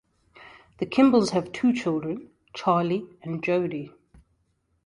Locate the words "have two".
1.29-1.71